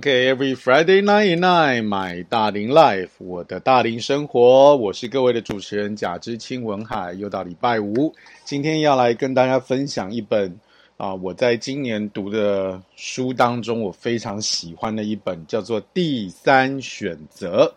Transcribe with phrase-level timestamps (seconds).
[0.00, 8.10] OK，every、Friday night night my 大龄 life，我的大龄生活，我是各位的主持人贾之清文海，又到礼拜五，
[8.42, 10.58] 今天要来跟大家分享一本
[10.96, 17.70] 啊、我在今年读的书当中，我非常喜欢的一本，叫做《第三选择》，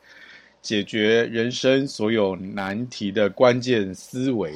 [0.62, 4.54] 解决人生所有难题的关键思维。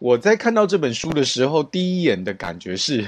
[0.00, 3.06] 我在看到这本书的时候，第一眼的感觉是。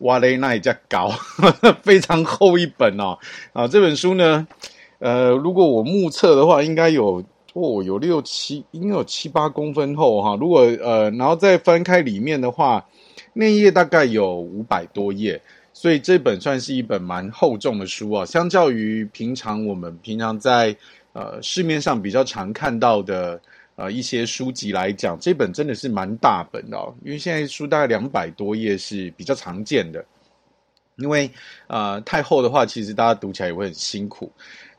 [0.00, 1.10] 哇嘞，那也叫高，
[1.82, 3.18] 非常厚一本哦。
[3.52, 4.46] 啊，这本书呢，
[4.98, 10.36] 呃，如果我目测的话，应该有哦，有六七，应该有七八公分厚哈。
[10.40, 12.84] 如果呃，然后再翻开里面的话，
[13.34, 15.40] 内页大概有五百多页，
[15.72, 18.24] 所以这本算是一本蛮厚重的书啊。
[18.24, 20.74] 相较于平常我们平常在
[21.12, 23.40] 呃市面上比较常看到的。
[23.80, 30.04] 呃，一些书籍来讲，这本真的是蛮大本的哦，因为现在书大概两百多页是比较常见的。
[30.96, 31.30] 因为
[31.66, 34.30] 呃太厚的话，其实大家读起来也会很辛苦。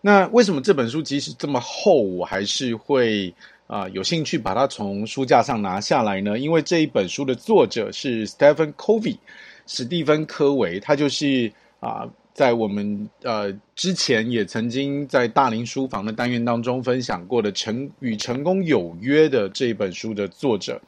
[0.01, 3.33] 那为什么这本书即使这么厚，我还是会
[3.65, 6.37] 啊、有兴趣把它从书架上拿下来呢？
[6.37, 9.17] 因为这一本书的作者是 Stephen Covey，
[9.65, 12.07] 史蒂芬·科维，他就是啊。
[12.33, 20.81] 在我们呃之前也曾经在大林书房的单元当中分享过的《成与成功有约》的这一本书的作者，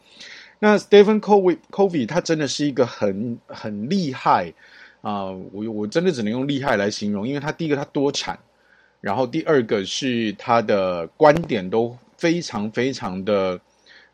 [0.60, 4.54] 那 Stephen Covey Covey 他真的是一个很很厉害
[5.02, 8.40] 啊、我我真的只能用厉害来形容，因为他第一个他多产，
[9.02, 13.60] 然后第二个是他的观点都非常非常的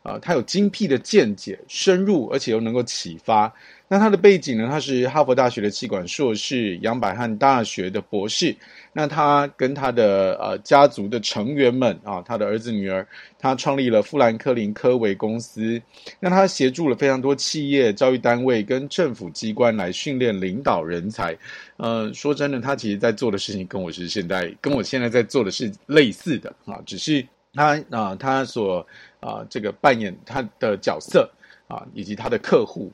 [0.02, 3.54] 啊、呃，他有精辟的见解，深入而且又能够启发。
[3.92, 4.68] 那他的背景呢？
[4.70, 8.54] 他是哈佛大学的气管硕士，杨百翰大学的博士。
[8.92, 13.04] 那他跟他的呃家族的成员们啊，他的儿子女儿，
[13.36, 15.82] 他创立了富兰克林科维公司。
[16.20, 21.36] 那他协助了非常多企业、教育单位跟政府机关来训练领导人才。
[21.76, 28.86] 呃，说真的，他其实在做的事情跟我是现在跟我现在在做的是类似的啊，只是他啊、他所
[29.18, 31.28] 啊、这个扮演他的角色
[31.66, 32.88] 啊，以及他的客户。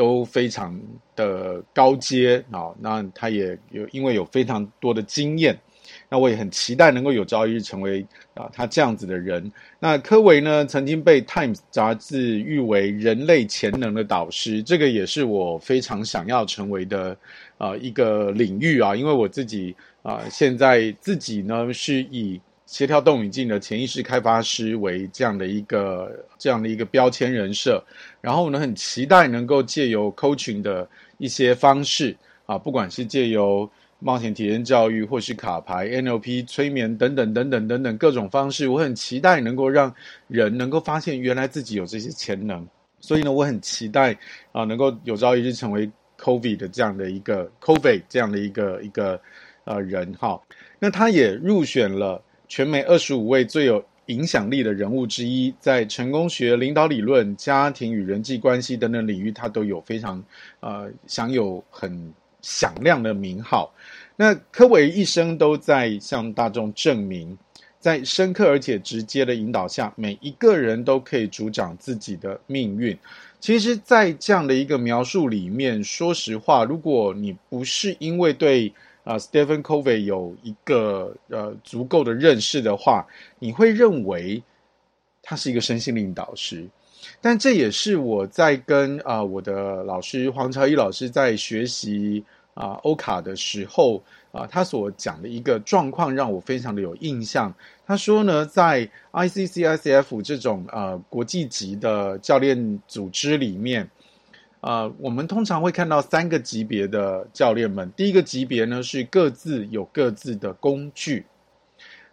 [0.00, 0.80] 都非常
[1.14, 5.54] 的高阶啊，那他也有因为有非常多的经验，
[6.08, 8.02] 那我也很期待能够有朝一日成为
[8.32, 9.52] 啊他这样子的人。
[9.78, 17.14] 那科维呢，曾经被《Times》杂志誉为人类潜能的导师，这个也是我非常想要成为的
[17.58, 22.40] 啊一个领域啊，因为我自己啊现在自己呢是以。
[22.70, 27.82] 协调动语镜的潜意识开发师为这样的一个这样的一个标签人设，
[28.20, 30.88] 然后我呢，很期待能够借由 coaching 的
[31.18, 32.16] 一些方式
[32.46, 39.92] 啊，不管是借由冒险体验教育，或是卡牌、NLP、催眠等等等等等等各种方式，我很期待能够让
[40.28, 42.64] 人能够发现原来自己有这些潜能，
[43.00, 44.16] 所以呢，我很期待
[44.52, 49.20] 啊，能够有朝一日成为 Covey 的这样的一个 Covey 这样的一个一个
[49.64, 50.40] 呃人哈，
[50.78, 52.22] 那他也入选了。
[52.50, 60.20] 全美二十五位最有影响力的人物之一，在成功学、领导理论、家庭与人际关系等等领域，他都有非常
[60.58, 62.12] 呃享有很
[62.42, 63.72] 响亮的名号。
[64.16, 67.38] 那科维一生都在向大众证明，
[67.78, 72.98] 在深刻而且直接的引导下，每一个人都可以主掌自己的命运。
[73.38, 78.70] 其实，在这样的一个描述里面，说实话，如果你不是因为对
[79.02, 83.06] 啊，Stephen Covey 有一个呃足够的认识的话，
[83.38, 84.42] 你会认为
[85.22, 86.68] 他是一个身心灵导师。
[87.20, 92.22] 但这也是我在跟啊、我的老师黄朝一老师在学习
[92.52, 94.02] 啊、呃、欧卡的时候
[94.32, 97.52] 啊、他所讲的一个状况让我非常的有印象。
[97.86, 103.88] 他说呢，在 ICCICF 这种呃国际级的教练组织里面。
[104.60, 107.90] 呃，我们通常会看到三个级别的教练们。
[107.96, 111.24] 第一个级别呢是各自有各自的工具。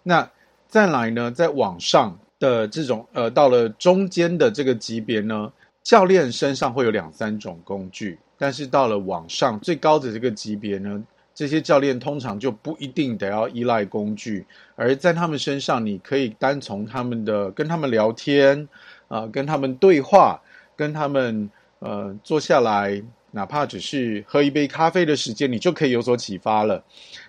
[0.01, 0.29] 那
[0.69, 5.51] 再来呢，在网上的这种呃，到了中间的这个级别呢，
[5.83, 8.17] 教练身上会有两三种工具。
[8.37, 11.03] 但是到了网上最高的这个级别呢，
[11.35, 14.45] 这些教练通常就不一定得要依赖工具，
[14.75, 18.69] 而在他们身上，你可以单从他们的跟他们聊天
[19.09, 20.39] 啊、跟他们对话，
[20.77, 21.49] 跟他们。
[21.79, 23.01] 呃，坐下来，
[23.31, 26.83] 哪怕只是喝一杯咖啡的时间，你就可以有所启发了。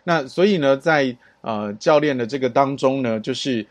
[0.04, 3.66] 那所以呢，在呃教练的这个当中呢，就是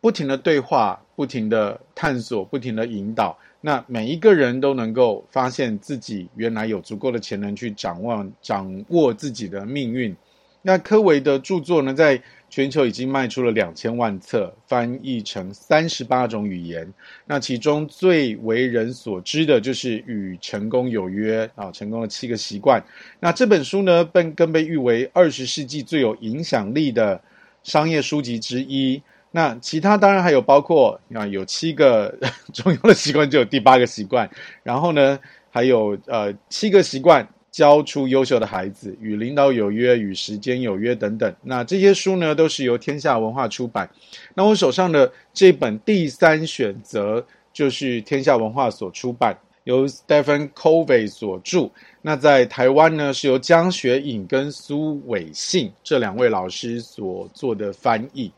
[0.00, 3.38] 不停的对话，不停的探索，不停的引导。
[3.60, 10.14] 那每一个人都能够发现自己原来有足够的潜能去掌握掌握自己的命运。
[10.62, 12.20] 那科维的著作呢，在
[12.56, 16.90] 全球已经卖出了两千万册，翻译成三十八种语言。
[17.26, 22.82] 那其中最为人所知的就是《与成功有约》啊，成功的七个习惯。
[23.20, 27.20] 那这本书呢，更更被誉为二十世纪最有影响力的
[27.62, 29.02] 商业书籍之一。
[29.32, 32.18] 那其他当然还有包括啊，有七个
[32.54, 34.30] 重要的习惯，就有第八个习惯。
[34.62, 35.18] 然后呢，
[35.50, 41.34] 还有呃七个习惯教出优秀的孩子，与领导有约，与时间有约等等。
[41.42, 43.88] 那这些书呢，都是由天下文化出版。
[44.34, 51.70] 那我手上的这本第三选择就是天下文化所出版，由 Stephen Covey 所著。
[52.02, 58.30] 那在台湾呢，是由江学颖跟苏伟信这两位老师所做的翻译。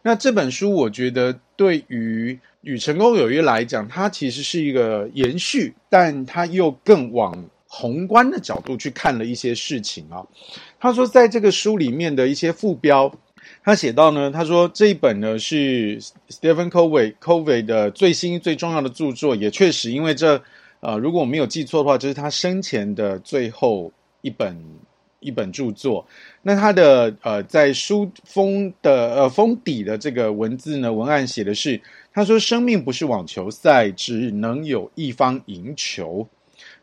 [0.00, 7.36] 那这本书，我觉得对于与成功有约来讲，它其实是一个延续，但它又更往
[7.74, 10.20] 宏观的角度去看了一些事情啊。
[10.78, 13.10] 他说，在这个书里面的一些副标，
[13.64, 15.98] 他写到呢，他说这一本呢是
[16.28, 20.42] Stephen Covey Covey 的最新最重要的著作，也确实，因为这
[20.80, 23.90] 呃，如果我没有记错的话，这是他生前的最后
[24.20, 24.54] 一本。
[25.24, 26.04] 一本著作，
[26.42, 31.80] 那他的呃，在书封的呃封底的这个文字呢，文案写的是，
[32.12, 36.26] 他说：“生命不是网球赛，只能有一方赢球。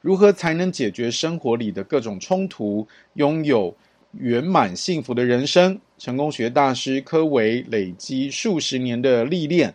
[0.01, 3.75] 如何才能解决生活里的各种冲突，拥有
[4.13, 9.74] 圆满幸福的人生？”成功学大师柯维累积数十年的历练，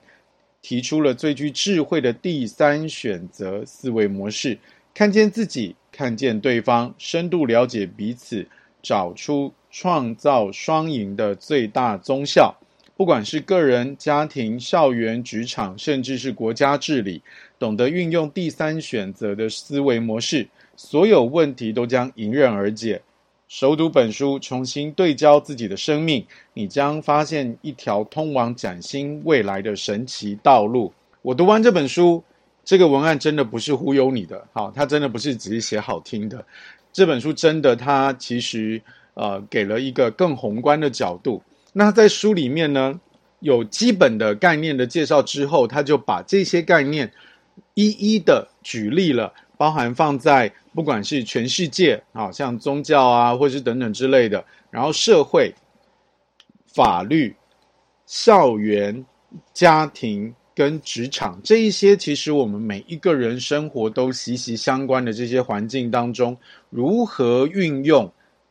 [0.62, 4.58] 提出了最具智慧的第三选择思维模式，
[4.94, 5.76] 看见自己。
[5.96, 8.48] 看见对方，深度了解彼此，
[8.82, 12.52] 找出创造双赢的最大宗效。
[12.96, 17.22] 不管是个人、家庭、校园、职场，甚至是国家治理，
[17.58, 23.00] 懂得运用第三选择的思维模式，所有问题都将迎刃而解。
[23.48, 30.92] 熟读本书，重新对焦自己的生命，你将发现一条通往崭新未来的神奇道路。
[31.22, 32.22] 我读完这本书。
[32.66, 36.42] 这个文案真的不是忽悠你的，好，它真的不是只是写好听的。
[36.94, 38.80] 这本书真的，它其实
[39.12, 41.42] 呃给了一个更宏观的角度。
[41.74, 42.98] 那在书里面呢，
[43.40, 47.12] 有基本的概念的介绍之后，他就把这些概念
[47.74, 55.54] 一一的举例了，包含放在不管是全世界啊，像宗教啊，或是等等之类的，然后社会、
[56.66, 57.36] 法律、
[58.06, 59.04] 校园、
[59.52, 60.34] 家庭。
[60.56, 66.36] 跟职场这一些，其实我们每一个人生活都息息相关的这些环境当中，
[66.70, 68.08] 如何运用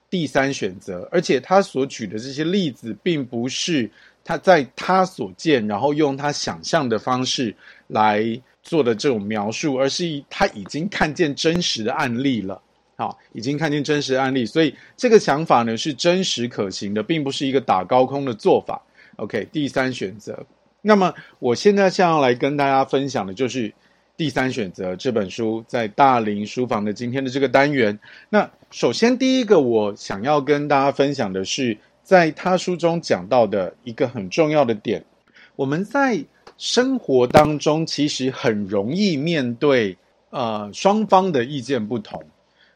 [0.09, 1.07] 第三选择？
[1.13, 3.89] 而且他所举的这些例子，并不是
[4.21, 7.55] 他在他所见，然后用他想象的方式
[7.87, 8.21] 来
[8.63, 12.59] 做的这种描述，而是他已经看见真实的案例了。
[12.95, 18.81] 好，已经看见真实案例，所以这个想法呢是真实可行的，并不是一个打高空的做法。
[19.17, 20.45] OK，第三选择。
[20.81, 23.69] 那么，我现在想要来跟大家分享的就是
[24.15, 27.97] 《第三选择》这本书，在大林书房的今天的这个单元。
[28.29, 35.03] 那首先，第一个我想要跟大家分享的是，在他书中讲到的一个很重要的点：
[35.55, 36.23] 我们在
[36.57, 39.97] 生活当中其实很容易面对
[40.29, 42.23] 呃双方的意见不同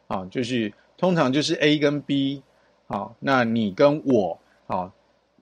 [0.07, 2.41] 啊，就是通常就是 A 跟 B
[2.87, 4.91] 啊，那你跟我啊。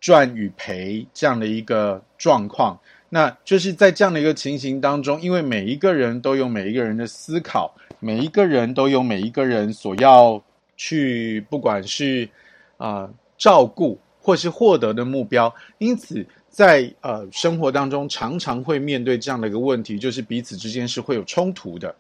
[0.02, 10.40] 赚与赔这样的一个状况，那就是在这样的一个情形当中，因为每一个人都有每一个人的思考，每一个人都有每一个人所要
[10.78, 12.30] 去，不管是
[12.78, 21.96] 啊、照顾或是获得的目标，因此在呃生活当中常常会面对这样的一个问题，就是彼此之间是会有冲突的。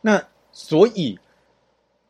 [0.00, 1.18] 那所以。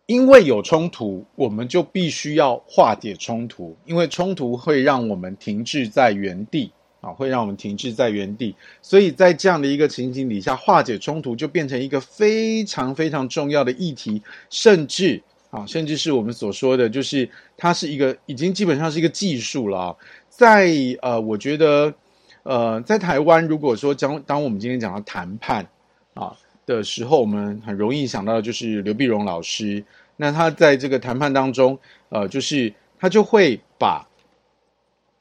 [0.09, 8.55] 因为有冲突，我们就必须要化解冲突，因为冲突会让我们停滞在原地啊，会让我们停滞在原地。
[8.81, 19.97] 所以在这样的一个情景底下，化解冲突就变成一个非常非常重要的议题，甚至啊，甚至是我们所说的，就是它是一个已经基本上是一个技术了啊。
[20.29, 20.71] 在
[21.03, 21.95] 呃，我觉得
[22.43, 25.67] 呃，在台湾，如果说将当我们今天讲到谈判
[26.15, 26.37] 啊。
[26.67, 29.85] 的时候，我们很容易想到的就是刘碧荣老师。
[30.17, 34.05] 那他在这个谈判当中，呃，就是他就会把，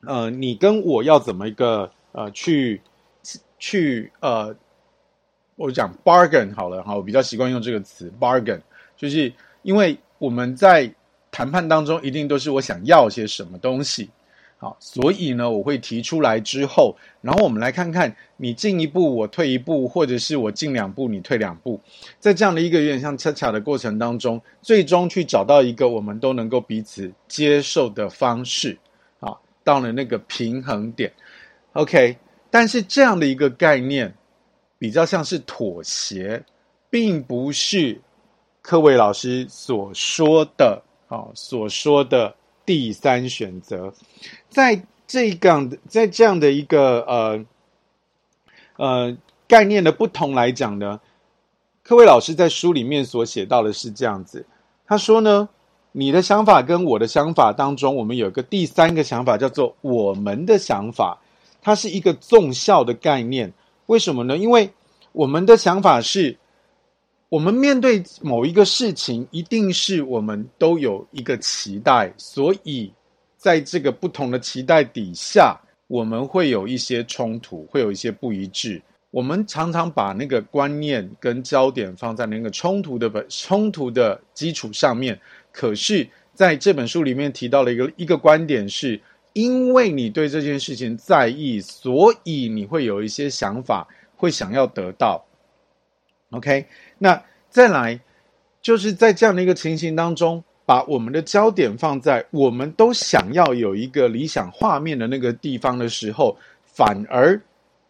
[0.07, 2.81] 呃，你跟我要怎么一个呃去
[3.59, 4.55] 去呃，
[5.55, 8.61] 我讲 bargain 好了哈，我比较习惯用这个词 bargain，
[8.97, 10.91] 就是因为我们在
[11.35, 14.09] 谈判当中一定都是我想要些什么东西。
[14.57, 21.77] 好，所以呢，我会提出来之后，然后我们来看看你进一步，我退一步，或者是我进两步，你退两步，
[22.21, 28.77] 在这样的一个有点像恰恰的过程当中，最终去找到一个我们都能够彼此接受的方式。
[29.19, 31.11] 啊，到了那个平衡点。
[31.73, 32.15] OK，
[32.49, 34.15] 但是这样的一个概念
[34.79, 36.41] 比较像是妥协，
[36.89, 37.99] 并不是
[38.61, 42.35] 克维老师所说的、哦、所说的
[42.65, 43.93] 第三选择。
[44.49, 47.45] 在这样的在这样的一个呃
[48.77, 50.99] 呃概念的不同来讲呢，
[51.83, 54.45] 克维老师在书里面所写到的是这样子，
[54.85, 55.49] 他说呢。
[55.97, 61.17] 你的想法跟我的想法当中，我们有个第三个想法，叫做我们的想法，
[61.61, 63.53] 它是一个纵效的概念。
[63.85, 64.35] 为什么呢？
[64.35, 64.69] 因为
[65.13, 66.37] 我们的想法是，
[67.35, 72.89] 我们面对某一个事情，一定是我们都有一个期待，所以
[73.35, 78.81] 在这个不同的期待底下，我们会有一些冲突，会有一些不一致。
[79.11, 85.19] 我们常常把那个观念跟焦点放在那个冲突的本冲突的基础上面。
[85.51, 88.97] 可是，在这本书里面提到了一个一个观点是，
[89.33, 95.21] 因为你对这件事情在意，所以你会有一些想法，会想要得到。
[96.31, 96.65] OK，
[96.97, 97.99] 那再来，
[98.61, 107.39] 就是在这样的一个情形当中，把我们的焦点放在我们都想要有一个理想画面的那个地方的时候，反而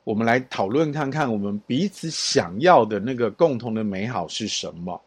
[0.04, 5.02] 我们来讨论看看，我们彼此想要的那个共同的美好是什么。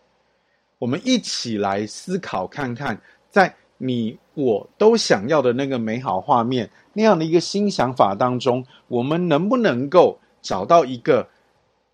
[0.78, 3.00] 我们一起来思考看看，
[3.30, 11.28] 在你我都想要的那个美好画面，那样的一个新想法当中，我们能不能够找到一个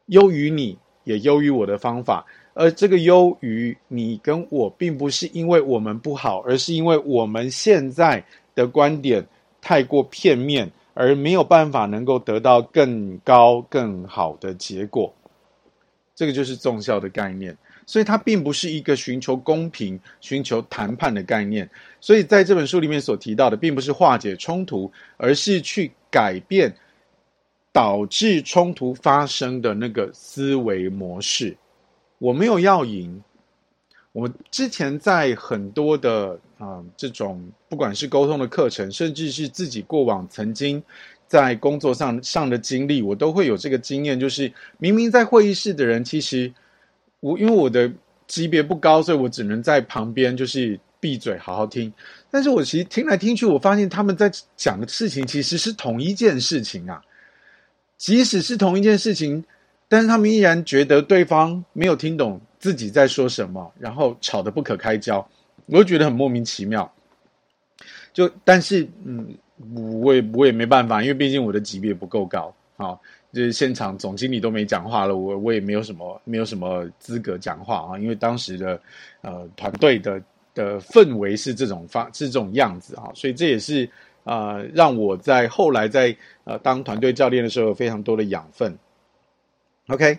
[0.07, 2.27] 优于你也优于我的方法？
[2.53, 9.27] 而这个优于你跟我，并不是因为我们不好，而是因为我们现在的观点
[9.61, 15.13] 太过片面，而没有办法能够得到更高更好的结果。
[16.15, 17.57] 这个就是综效的概念。
[17.87, 21.69] 所以它并不是一个寻求公平、寻求谈判的概念。
[22.01, 26.75] 所以在这本书里面所提到的，并不是化解冲突，而是去改变
[27.75, 31.55] 导致冲突发生的那个思维模式。
[32.19, 33.21] 我没有要赢。
[34.13, 40.81] 我之前在很多的啊、这种不管是沟通的课程，甚至是自己过往曾经
[41.27, 46.51] 在工作上上的经历，我都会有这个经验，就是明明在会议室的人，其实。
[47.21, 47.91] 我因为我的
[48.27, 51.91] 级别不高，所以我只能在旁边就是闭嘴好好听。
[52.31, 57.03] 但是我其实听来听去，我发现他们在讲的事情其实是同一件事情啊。
[57.97, 59.45] 即使是同一件事情，
[59.89, 65.27] 但是他们依然觉得对方没有听懂自己在说什么，然后吵得不可开交，
[65.67, 66.91] 我就觉得很莫名其妙。
[68.13, 69.35] 就但是嗯，
[70.01, 72.99] 我也我也没办法，因为毕竟我的级别不够高啊。
[73.33, 78.81] 就是现场总经理都没讲话了，我我也没有什么没有什么资格讲话啊，因为当时的
[79.23, 80.23] 呃团队的
[80.55, 83.91] 的氛围是这种发是这种样子啊，所以这也是
[84.25, 88.77] 呃让我在后来在呃当团队教练的时候有非常多的养分。
[89.87, 90.19] OK，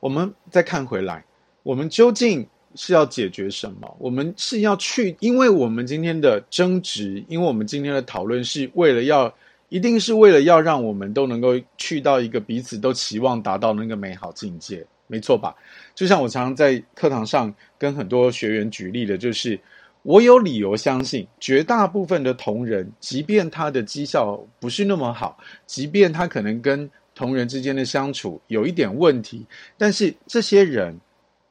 [0.00, 1.24] 我们再看回来，
[1.62, 3.96] 我们究竟是要解决什么？
[3.98, 9.34] 我们是要去，因为我们今天的争执，因为我们今天的讨论是为了要。
[9.68, 15.52] 一定是为了要让我们都能够去到一个彼此都期望达到那个美好境界，没错吧？
[15.92, 19.58] 就像我常常在课堂上跟很多学员举例的，就是
[20.06, 25.36] 我有理由相信，绝大部分的同仁，即便他的绩效不是那么好，
[25.66, 29.44] 即便他可能跟同仁之间的相处有一点问题，
[29.76, 30.96] 但是这些人，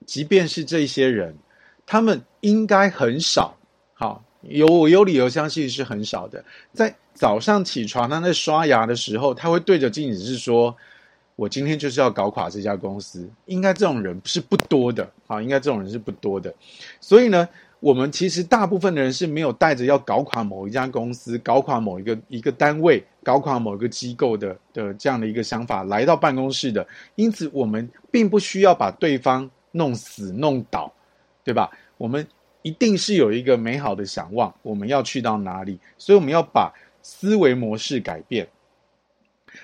[0.05, 1.35] 即便是这些人，
[1.85, 3.53] 他们应该很少，
[3.93, 6.95] 好，有我有理由相信是很少的，在。
[7.17, 10.75] 早上起床，他在刷牙的时候，他会对着镜子是说
[11.37, 16.53] ：“我今天就是要搞垮这家公司。”应该这种人是不多的啊，应该这种人是不多的。
[16.99, 17.47] 所以呢，
[17.85, 26.87] 我们其实大部分的人是没有带着要搞垮某一家公司、搞垮某一个一个单位、搞垮某一个机构的的这样的一个想法来到办公室的。
[27.13, 30.91] 因此，我们并不需要把对方弄死、弄倒，
[31.43, 31.69] 对吧？
[31.99, 32.27] 我们
[32.63, 35.79] 一定是有一个美好的想望，我们要去到哪里？
[35.99, 36.73] 所以，我们要把。
[37.07, 38.47] 思维模式改变。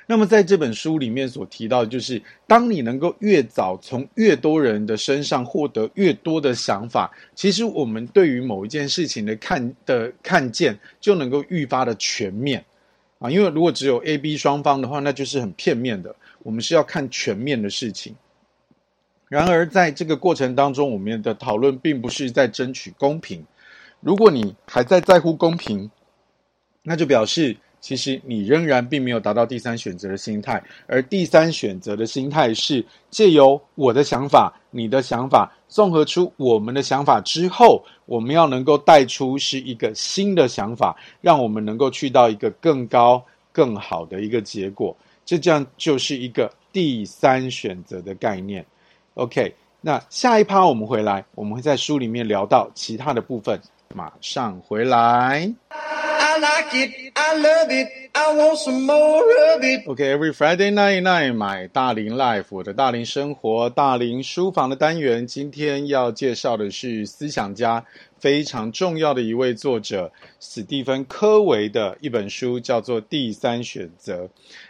[0.08, 12.64] 那么，在这本书里面所提到，就是当你能够越早从越多人的身上获得越多的想法，其实我们对于某一件事情的看的看见就能够愈发的全面
[13.20, 13.32] 啊。
[13.32, 16.14] 因为如果只有 A、B 双方的话，那就是很片面的。
[16.44, 18.16] 我们是要看全面的事情。
[19.30, 23.46] 然而，在这个过程当中，我们的讨论并不是在争取公平。
[24.02, 25.90] 如果你还在在乎公平，
[26.84, 43.22] 那就表示其实你仍然并没有达到第三选择的心态，而第三选择的心态是借由我的想法、你的想法，综合出我们的想法之后，我们要能够带出是一个新的想法，让我们能够去到一个更高、
[43.52, 44.96] 更好的一个结果。
[45.26, 48.66] 这这样就是一个第三选择的概念。
[49.16, 53.60] OK，那下一趴我们回来，我们会在书里面聊到其他的部分，
[53.96, 55.52] 马上回来。
[56.42, 59.22] Like it, I love it, I want some more
[59.54, 59.88] of it.
[59.88, 65.28] OK, every Friday night night, my 大龄 life，我的大龄生活，大龄书房的单元。
[65.28, 67.86] 今天要介绍的是思想家
[68.20, 74.26] 非常重要的一位作者史蒂芬·柯维的一本书，叫做《第三选择》。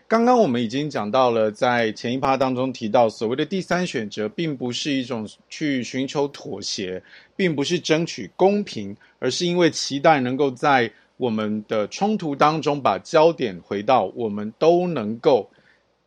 [0.10, 7.02] 刚刚我们已经讲到了，在前一趴当中提到，所谓的第三选择，并不是一种去寻求妥协，
[7.38, 15.48] 并不是争取公平，而是因为期待能够在我们的冲突当中，把焦点回到我们都能够，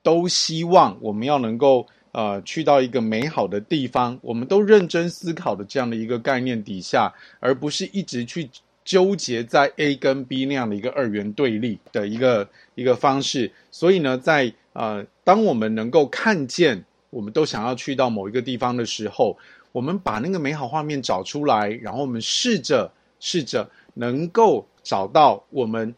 [0.02, 8.50] 都希望我们要能够呃去到一个美好的地方，我们都认真思考的这样的一个概念底下，而不是一直去
[8.85, 13.52] 纠结在 A 跟 B 那样的一个二元对立的一个一个方式。
[13.71, 19.38] 所以呢，在呃当我们能够看见我们都想要去到某一个地方的时候，
[19.71, 22.90] 我们把那个美好画面找出来，然后我们试着
[23.21, 24.66] 试着能够。
[24.84, 25.92] 找到我们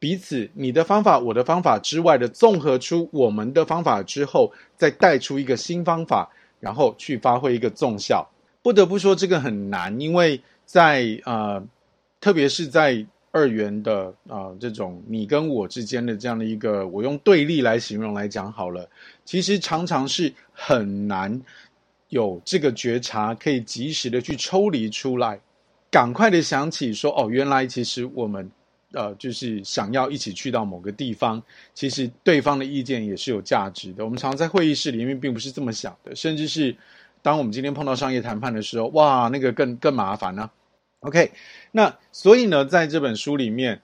[0.00, 8.28] 彼此，你的方法，我的方法之外的综合出我们的方法之后，再带出一个新方法，然后去发挥一个综效。
[8.62, 11.62] 不得不说，这个很难，因为在呃，
[12.20, 18.88] 特别是在二元的啊、呃、这种你跟我之间的这样的一个，我用对立来形容来讲好了，
[19.24, 21.40] 其实常常是很难
[22.08, 25.40] 有这个觉察，可以及时的去抽离出来。
[25.90, 28.50] 赶快的想起说哦，原来其实我们，
[28.92, 31.42] 呃，就是想要一起去到某个地方，
[31.74, 34.04] 其实对方的意见也是有价值的。
[34.04, 36.76] 我们常在会议室里面并不是这么想的，甚至是
[37.22, 40.50] 当我们今天碰到商业谈判的时候，哇，那个更更麻烦呢。
[41.00, 41.30] OK，
[41.72, 43.80] 那所以呢，在这本书里面，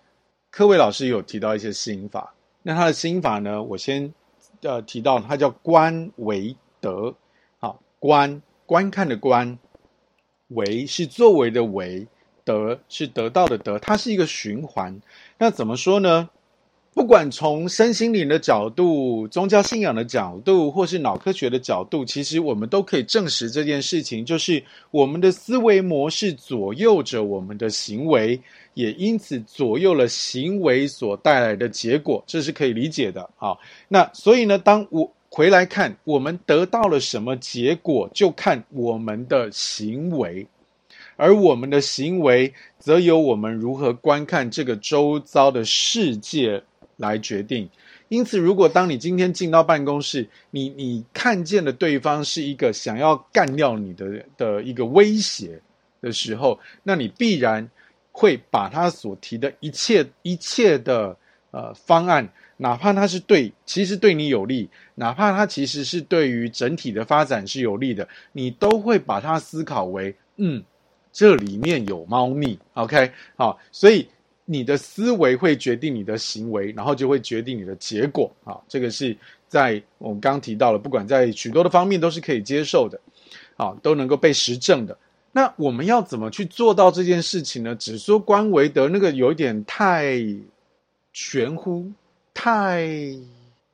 [0.51, 2.35] 柯维老师有提到一些心法。
[2.63, 4.13] 那他的心法呢，我先
[4.63, 7.15] 呃提到，他叫观为德，
[7.61, 9.59] 好，观观看的观。
[10.55, 12.07] 为是作为的为，
[12.45, 15.01] 得是得到的得，它是一个循环。
[15.39, 16.29] 那怎么说呢？
[16.95, 24.63] 不管从身心灵的角度、宗教信仰的角度，或是脑科学的角度，其实我们都可以证实这件事情，就是
[24.93, 28.41] 我们的思维模式左右着我们的行为，
[28.75, 33.29] 也因此左右了行为所带来的结果，这是可以理解的。
[33.35, 40.47] 好，那所以呢，当我回来看我们得到了什么结果，就看我们的行为，
[41.17, 46.63] 而我们的行为则由我们如何观看这个周遭的世界
[46.99, 47.69] 来决定。
[48.09, 55.61] 因此，如果当你今天进到办公室，你你看见的对方是一个想要干掉你的的一个威胁
[56.01, 57.69] 的时候，那你必然
[58.13, 61.17] 会把他所提的一切一切的
[61.51, 62.33] 呃方案。
[62.57, 70.63] 哪怕它是对，其实对你有利；哪怕它其实是对于整体的发展是有利的，你都会把它思考为，嗯，
[71.13, 72.59] 这里面有猫腻。
[72.75, 74.07] OK，好，所以
[74.45, 78.31] 你的思维会决定你的行为，然后就会决定你的结果。
[78.45, 79.17] 好，这个是
[79.49, 83.01] 在我们刚提到了，不管在许多的方面都是可以接受的，
[83.57, 84.97] 好，都能够被实证的。
[85.33, 87.75] 那我们要怎么去做到这件事情呢？
[87.75, 90.15] 只说官为德，那个有点太
[91.13, 91.91] 玄乎。
[92.35, 92.87] 太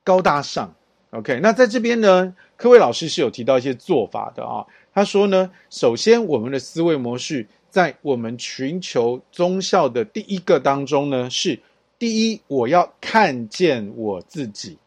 [0.04, 0.72] 高大上
[1.10, 1.40] ，OK。
[1.40, 4.64] 那在这边呢，柯维老师是有提到一些做法的啊。
[4.92, 11.58] 他说呢，首先我们的思维模式在我们寻求宗教的第一个当中呢，是
[11.98, 14.78] 第一，我要看见我自己，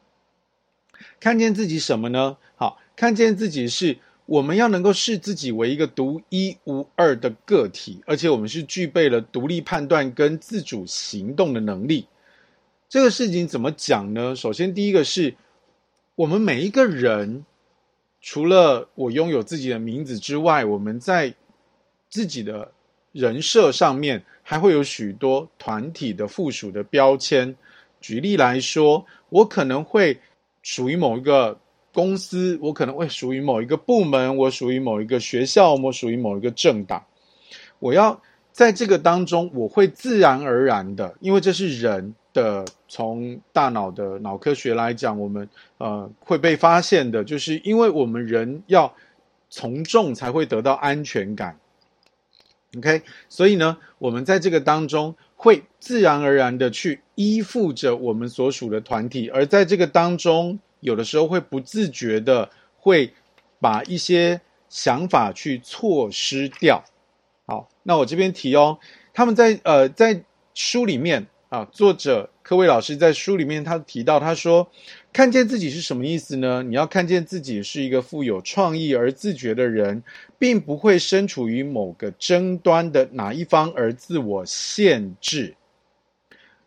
[1.20, 2.38] 看见自己什么呢？
[2.56, 12.08] 好，看见自己是我们要能够视自己为一个独一无二的个体，而且我们是具备了独立判断跟自主行动的能力。
[12.94, 14.36] 这个事情怎么讲呢？
[14.36, 15.34] 首先，第一个是
[16.14, 17.44] 我们每一个人，
[18.22, 21.34] 除了我拥有自己的名字之外，我们在
[22.08, 22.72] 自己的
[23.12, 27.56] 人设上面还会有许多团体的附属的标签。
[28.00, 30.16] 举例来说，我可能会
[30.62, 31.60] 属于某一个
[31.92, 37.04] 公司，我可能会属于某一个部门，我属于某一个学校，我属于某一个政党。
[37.80, 42.14] 我要在这个当中，我会自然而然的，因为这是人。
[42.34, 48.94] 的从大脑的脑科学来讲，我们呃会被发现的，就是因为我们人要
[49.50, 51.58] 从众才会得到安全感。
[52.78, 63.14] OK，所以呢，我们在这个当中会自然而然的去依附着我们所属的团体，而在这个当中，有的时候会不自觉的会
[63.60, 66.84] 把一些想法去错失掉。
[67.46, 68.80] 好，那我这边提哦，
[69.14, 70.24] 他们在呃在
[70.56, 74.68] 书里面啊，作者柯维老师在书里面他提到，他说。
[75.12, 76.64] 看见自己是什么意思呢？
[76.64, 80.02] 你要看见自己是一个富有创意而自觉的人，
[80.40, 85.54] 并不会身处于某个争端的哪一方而自我限制。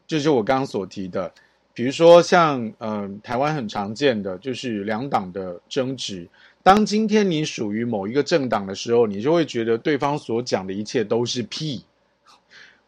[0.06, 1.32] 这就是我刚刚所提的，
[1.74, 6.28] 比如说像嗯、台湾很常见的就是两党的争执。
[6.62, 11.84] 当今天你属于某一个政党的时候，你就会觉得对方所讲的一切都是屁。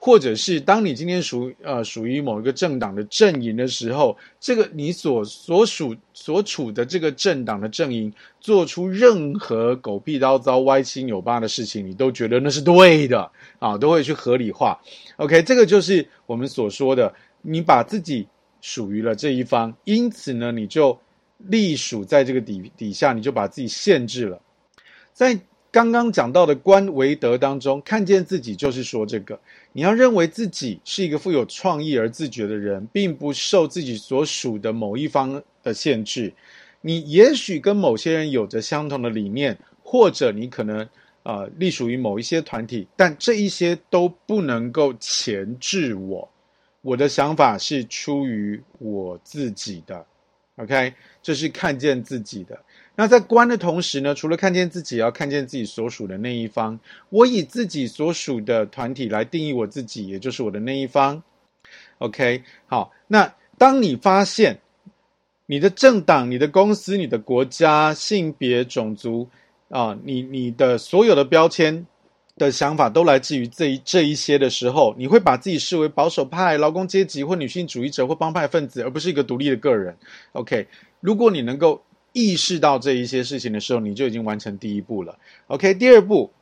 [0.01, 14.81] 或者是当你今天属呃属于某一个政党的阵营的时候，这个你所所属所处的这个政党的阵营做出任何狗屁倒灶、歪七扭八的事情，你都觉得那是对的啊，都会去合理化。
[15.17, 18.29] OK，这个就是我们所说的，你把自己
[18.61, 20.97] 属于了这一方，因此呢，你就
[21.39, 24.41] 隶属在这个底底下，你就把自己限制了，
[25.13, 25.39] 在。
[25.71, 29.39] 刚刚讲到的观为德当中，看见自己就是说这个，
[29.73, 36.33] 你要认为自己是一个富有创意而自觉的人，并不受自己所属的某一方的限制。
[36.81, 40.89] 你也许跟某些人有着相同的理念，或者你可能
[41.25, 46.29] 呃隶属于某一些团体，但这一些都不能够钳制我。
[46.81, 50.07] 我的想法是出于我自己的
[50.57, 52.59] ，OK，这是看见自己的。
[53.01, 56.77] 那在观的同时呢，除了看见自己，要看见自己所属的那一方。
[57.11, 61.23] 我以自己所属的团体来定义我自己，也就是我的那一方。
[61.99, 62.91] OK，好。
[63.07, 64.59] 那当你发现
[65.47, 69.29] 你的政党、你的公司、你的国家、性别、种族
[69.69, 71.87] 啊，你你的所有的标签
[72.37, 79.97] 的想法都来自于这一这一些的时候，你会把自己视为保守派、劳工阶级或女性主义者或帮派分子，而不是一个独立的个人。
[80.33, 80.67] OK，
[81.01, 81.81] 如果你能够。
[82.19, 85.17] 意识到这一些事情的时候，你就已经完成第一步了。
[85.47, 86.33] OK，第二步，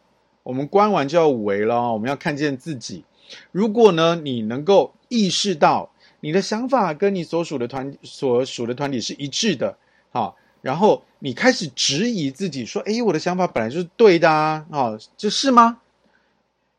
[0.43, 3.05] 我们观完就要五维了，我们要看见自己。
[3.53, 9.77] 如果呢，你能够意识到你的想法跟你所属的团所属的团体是一致的，
[10.11, 15.79] 好，然后你开始质疑自己，说：“诶，我的想法本来就是对的啊，啊，这是吗？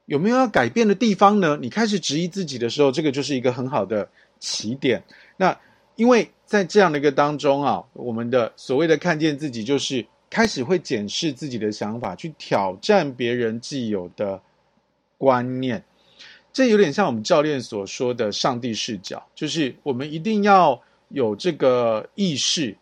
[0.05, 5.03] 有没有要改变的地方呢？”你开始质疑自己的时候，这个就是一个很好的起点。
[5.36, 5.55] 那
[5.97, 14.39] 因为在这样的一个当中啊，我们的所谓的看见自己，就是开始会检视自己的想法，去挑战别人既有的
[15.17, 15.83] 观念。
[16.53, 20.79] 这有点像我们教练所说的上帝视角，就是我们一定要
[21.10, 22.77] 有这个意识，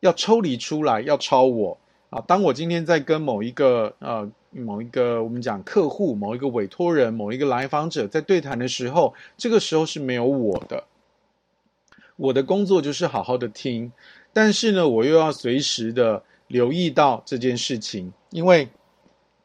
[0.00, 1.78] 要抽离出来，要超我
[2.10, 2.20] 啊。
[2.26, 10.82] 当我今天在跟某一个呃某一个我们讲客户、某一个委托人、某一个来访者在对谈的时候，这个时候是没有我的。
[12.16, 13.92] 我的工作就是好好的听，
[14.32, 18.68] 但是呢，我又要随时的留意到这件事情，因为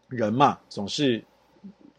[0.08, 1.24] 人嘛，总是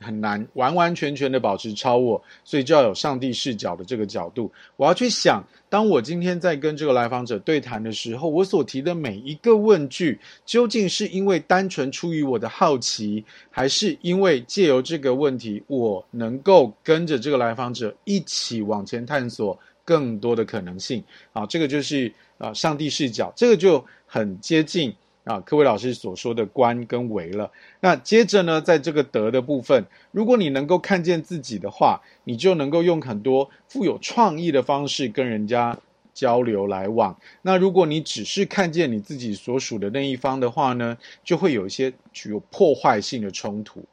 [0.00, 4.50] 很难完完全全的保持超我，所以就要有上帝视角的这个角度。
[4.76, 19.58] 我要去想，当我今天在跟这个来访者对谈的时候，我所提的每一个问句，究竟是因为单纯出于我的好奇，还是因为借由这个问题，我能够跟着这个来访者一起往前探索。
[19.84, 27.50] 更多的可能性啊，这个就是啊，上帝视角，这个就很接近啊，柯维老师所说的观跟为了。
[27.80, 35.76] 那接着呢，在这个德的部分，如果你能够看见自己的话，你就能够用很多富有创意的方式跟人家
[36.14, 37.18] 交流来往。
[37.42, 43.84] 那如果你只是看见你自己所属的那一方的话呢，就会有一些具有破坏性的冲突，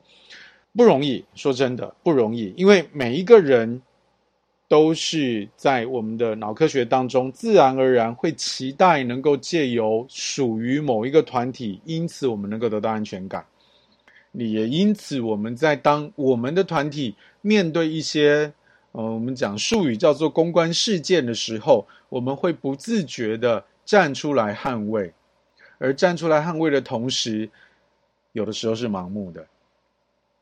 [0.75, 1.25] 不容易。
[1.33, 3.81] 说真的，不容易，因为每一个人。
[4.69, 13.43] 都是在我们的脑科学当中，自然而然会期待能够借由属于某一个团体，因此我们能够得到安全感。
[14.31, 18.53] 你也因此，我们在当我们的团体面对一些，
[18.91, 25.11] 呃，我们讲术语叫做公关事件的时候，我们会不自觉地站出来捍卫，
[25.79, 27.49] 而站出来捍卫的同时，
[28.33, 29.43] 有的时候是盲目的。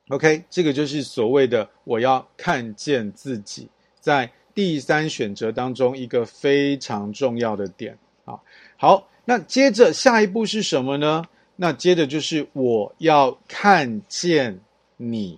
[0.09, 3.69] OK，这个就是所谓的我要看见自己。
[4.07, 8.39] 在第三选择当中，一个非常重要的点啊。
[8.77, 11.25] 好，那接着下一步是什么呢？
[11.57, 14.57] 那接着就是我要看见
[14.95, 15.37] 你。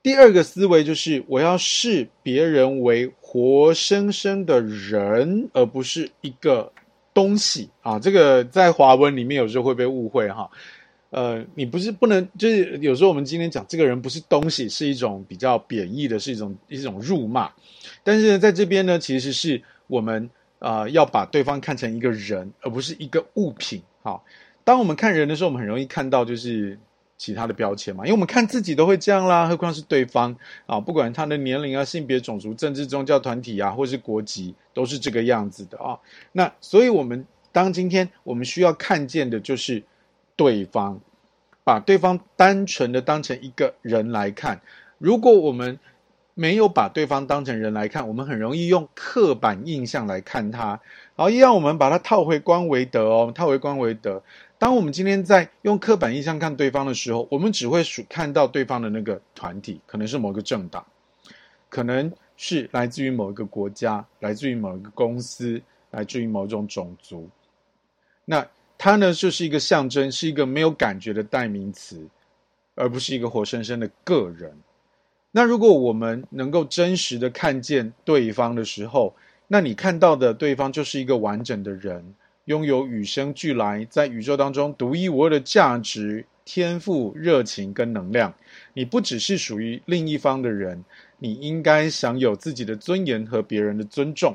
[0.00, 6.72] 第二个思维就是我要视别人为活生生的人，而不是一个
[7.12, 7.98] 东西啊。
[7.98, 10.48] 这个在华文里面有时候会被误会哈。
[11.10, 17.50] 呃，你不是不能，就是有时候我们今天讲这个人不是东西，是一种比较贬义的，是一种一种辱骂。
[18.04, 23.82] 但是呢，在这边呢，其实是我们啊、要把对方看成一个人，而不是一个物品。
[24.02, 24.24] 好，
[24.62, 26.78] 当我们看人的时候，我们很容易看到就是
[27.18, 30.78] 其他的标签嘛，因为我们看自己都会这样啦，何况是对方啊？
[30.78, 35.98] 不管他的年龄啊、性别、种族、政治、宗教团体啊，或是国籍，都是这个样子的啊。
[36.30, 39.82] 那所以，我们当今天我们需要看见的就是。
[40.40, 40.98] 对方，
[41.64, 44.62] 把对方单纯的当成一个人来看。
[44.96, 45.78] 如果我们
[46.32, 50.80] 没有把对方当成人来看，我们很容易用刻板印象来看他。
[51.14, 54.22] 然后，一样我们把它套回观维德哦，套回观维德。
[54.56, 60.86] 当我们今天在用刻板印象看对方的时候，我们只会数看到对方的那个团体，可能是某个政党，
[61.68, 67.28] 可能是来自于某一个国家，来自于某一个公司，来自于某种种族。
[68.24, 68.46] 那。
[68.82, 72.00] 它呢，就是一个象征，是一个没有感觉的代名词，
[72.74, 74.50] 而不是一个活生生的个人。
[75.30, 79.14] 那如果我们能够真实的看见对方的时候，
[79.48, 82.02] 那你看到的对方就是一个完整的人，
[82.46, 88.32] 拥有与生俱来在宇宙当中独一无二的价值、天赋、热情跟能量。
[88.72, 90.82] 你不只是属于另一方的人，
[91.18, 94.34] 你应该享有自己的尊严和别人的尊重。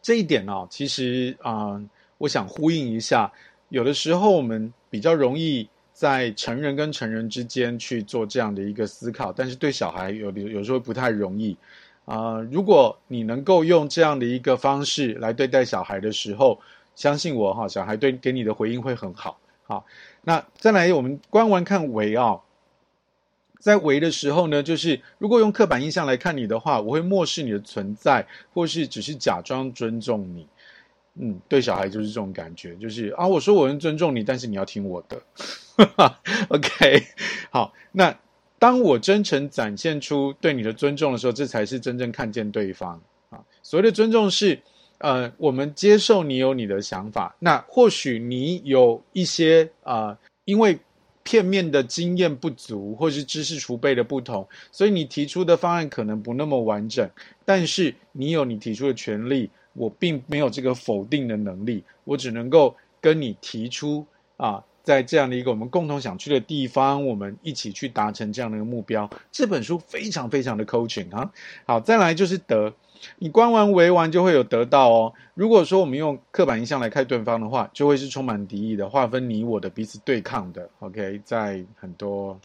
[0.00, 1.78] 这一点呢、其实啊、
[2.16, 3.30] 我想呼应一下。
[3.68, 11.56] 有的时候，我们比较容易在成人跟成人之间去做这样的一个思考，但是对小孩有有时候不太容易
[12.04, 16.60] 啊、如果你能够用这样的一个方式来对待小孩的时候，
[16.94, 19.40] 相信我哈，小孩对给你的回应会很好。
[19.64, 19.84] 好，
[20.22, 22.38] 那再来我们观完看为啊，
[23.58, 28.24] 在为的时候呢，就是如果用刻板印象来看你的话，我会漠视你的存在，
[28.54, 30.46] 或是只是假装尊重你。
[31.18, 35.22] 嗯，对小孩就是这种感觉，就是啊，我说我很尊重你，但是你要听我的。
[36.48, 37.02] OK，
[37.50, 38.14] 好，那
[38.58, 43.00] 当我真诚展现出对你的尊重的时候，这才是真正看见对方
[43.30, 43.40] 啊。
[43.62, 44.60] 所谓的尊重是，
[44.98, 50.78] 呃，我们接受你有你的想法，那或许你有一些啊、因为
[51.22, 57.10] 片面的经验不足，或是知识储备的不同，所以你提出的方案可能不那么完整，
[57.46, 59.50] 但是你有你提出的权利。
[59.76, 69.08] 我并没有这个否定的能力，我只能够跟你提出啊，在这样的一个我们共同想去的地方，我们一起去达成这样的一个目标。
[69.30, 71.30] 这本书非常非常的 coaching 啊。
[71.66, 72.72] 好，再来就是得，
[73.18, 75.12] 你观完为完就会有得到哦。
[75.34, 80.68] 如果说我们用刻板印象来看对方的话，就会是充满敌意的，划分你我的，彼此对抗的。
[80.78, 82.40] OK，在很多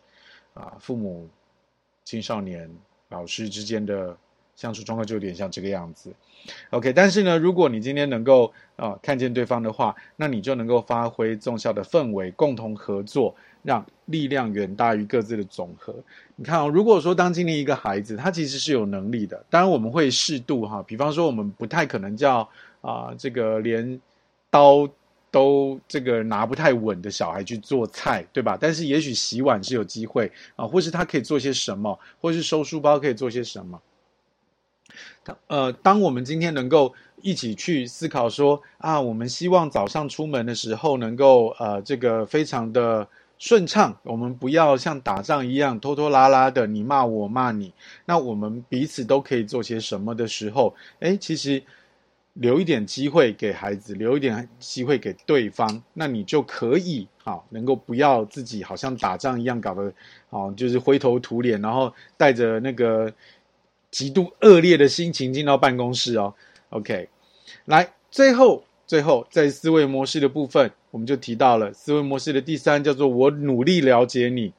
[0.53, 1.29] 啊父母、
[2.03, 2.69] 青少年、
[3.09, 4.17] 老师之间的。
[4.61, 6.13] 相处状况就有点像这个样子
[6.69, 6.93] ，OK。
[6.93, 8.45] 但是呢，如果你今天能够
[8.75, 15.95] 啊、呃、看见对方的话，那你就能够发挥综效的氛围，共同合作，让力量远大于各自的总和。
[16.35, 22.47] 你看哦，如果说当今天一个孩子他其实是有能力的，当然我们会适度哈，比方说我们不太可能叫
[22.81, 23.99] 啊、这个连
[24.51, 24.87] 刀
[25.31, 28.55] 都这个拿不太稳的小孩去做菜，对吧？
[28.61, 33.81] 但是也许洗碗是有机会啊、或是他可以做些什么，或是收书包可以做些什么。
[35.23, 47.71] 当呃，当我们今天能够一起去思考说啊，我们希望早上出门的时候能够呃，这个非常的顺畅，我们不要像打仗一样拖拖拉拉的，你骂我骂你，
[48.05, 51.61] 那我们彼此都可以做些什么的时候，诶，其实
[52.33, 59.93] 留一点机会给孩子，留一点机会给对方，那你就可以好，啊，能够不要自己好像打仗一样搞得，
[60.31, 63.13] 啊，就是灰头土脸，然后带着那个。
[63.91, 66.33] 极度恶劣的心情进到办公室哦
[66.69, 67.09] ，OK，
[67.65, 74.53] 来，最后最后在思维模式的部分，我们就提到了思维模式的第三，叫做我努力了解你。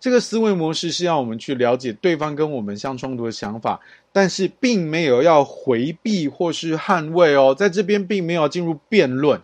[0.00, 9.42] 这个思维模式是要我们去了解对方跟我们相冲突的想法，但是并没有要回避或是捍卫哦，在这边并没有进入辩论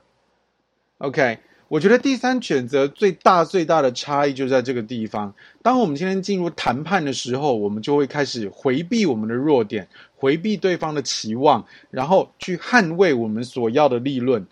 [0.99, 1.39] ，OK。
[1.73, 5.35] 我觉得第三选择最大最大的差异就在这个地方。
[5.63, 14.47] 当我们今天进入谈判的时候，我们就会开始回避我们的弱点，回避对方的期望，然后去捍卫我们所要的利润。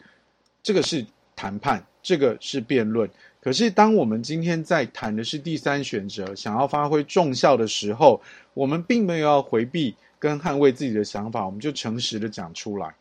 [0.62, 1.04] 这个是
[1.36, 3.10] 谈判，这个是辩论。
[3.42, 8.22] 可是，当我们今天在谈的是第三选择，想要发挥重效的时候，
[8.54, 12.94] 我们并没有要回避跟捍卫自己的想法，我们就诚实的讲出来。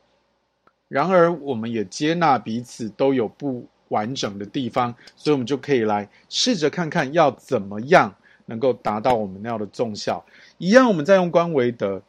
[0.89, 8.15] 然而，我们也接纳彼此都有不完整的地方，所以我们就可以来试着看看要怎么样
[8.47, 10.25] 能够达到我们要的综效。
[10.57, 12.01] 一样，我们再用观为德。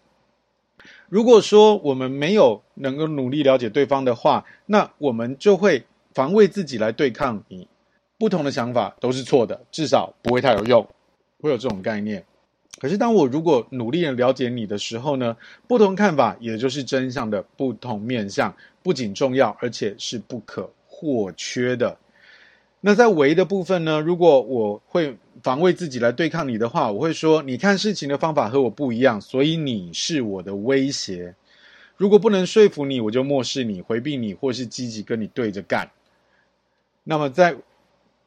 [1.09, 7.69] 如果说我们没有能够努力了解对方的话，那我们就会防卫自己来对抗你。
[8.17, 10.87] 不同的想法都是错的，至少不会太有用，
[11.41, 12.25] 会有这种概念。
[12.79, 21.97] 可是当我如果努力的了解你的时候呢，不同看法也就是真相的不同面相，不仅重要，而且是不可或缺的。
[22.83, 31.35] 那在为的部分呢，如果我会防卫自己来对抗你的话，我会说，你看事情的方法和我不一样，所以你是我的威胁。
[31.97, 35.91] 如果不能说服你，我就漠视你、回避你，或是积极跟你对着干。
[37.05, 37.57] 那么在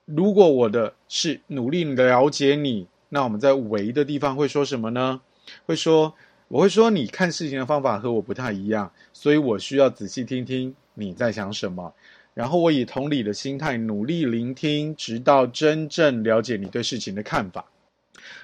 [0.06, 2.88] 如果我的是努力了解你。
[3.16, 5.22] 那我们在为的地方会说什么呢？
[5.68, 6.12] 会说，
[6.48, 11.94] 我会说，你看事情的方法和我不太一样，所以我需要仔细听听你在想什么，
[12.34, 17.66] 然后我以同理的心态努力聆听，直到真正了解你对事情的看法。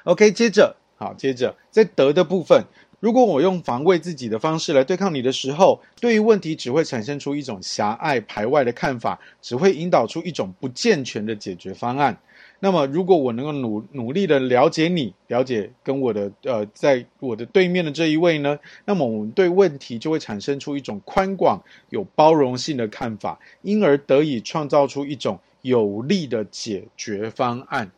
[0.03, 2.63] OK，接着，好，接着在得的部分。
[2.99, 12.19] 如果我用防卫自己的方式来对抗你的时候，对于问题只会产生出一种狭隘排外的看法，只会引导出一种不健全的解决方案。
[12.59, 27.89] 那么，如果我能够努努力的了解你，了解跟我的呃，在我的对面的这一位呢，那么我们对问题就会产生出一种宽广、有包容性的看法，因而得以创造出一种有利的解决方案。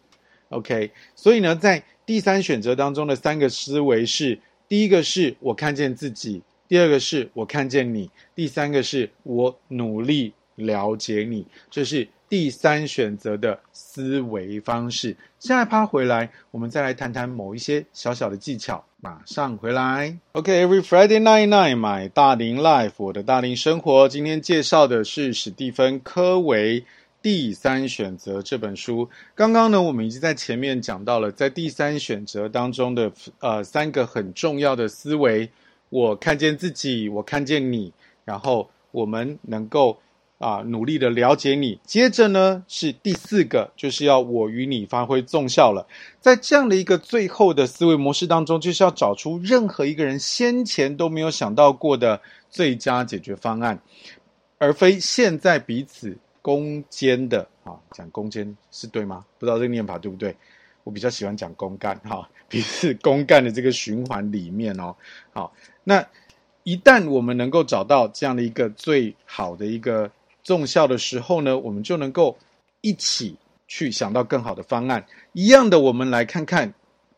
[0.49, 4.39] OK，所以呢，在第三选择当中的三个思维是。
[4.67, 15.17] 第一个是我看见自己，第二个是我看见你，第三个是我努力了解你，这是第三选择的思维方式。
[15.37, 18.81] 现在趴回来，我们再来谈谈某一些小小的技巧。
[19.01, 20.17] 马上回来。
[20.31, 24.07] OK，Every、Friday night night，买大龄 Life，我的大龄生活。
[24.07, 26.85] 今天介绍的是史蒂芬·科维。
[27.21, 35.49] 第三选择这本书，刚刚呢，我们已经在前面讲到了，在第三选择当中的呃三个很重要的思维，
[35.89, 37.91] 我看见自己，我看见你，
[38.23, 39.99] 然后我们能够
[40.41, 41.79] 啊、努力的了解你。
[41.85, 45.87] 接着呢是第四个，就是要我与你发挥综效了。
[46.19, 53.79] 在这样的一个最后的思维模式当中，就是要找出任何一个人先前都没有想到过的最佳解决方案，
[54.57, 56.17] 而非现在彼此。
[56.43, 59.23] 攻坚的啊，讲攻坚是对吗？
[59.37, 60.35] 不知道这个念法对不对？
[60.83, 64.95] 我比较喜欢讲公干哈，彼此公干的这个循环里面哦。
[65.33, 66.03] 好，那
[66.63, 70.09] 一旦我们能够找到这样的一个最好的一个
[70.43, 72.37] 综效的时候呢，我们就能够
[72.81, 73.35] 一起
[73.67, 75.05] 去想到更好的方案。
[75.33, 76.73] 一样的，我们来看看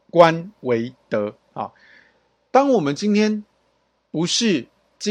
[0.10, 1.72] 官为德啊。
[2.52, 3.44] 当我们今天
[4.12, 4.68] 不是。